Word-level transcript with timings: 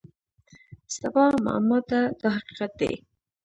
سبا 0.97 1.25
معما 1.45 1.79
ده 1.89 1.99
دا 2.21 2.27
حقیقت 2.37 2.71
دی. 2.79 2.93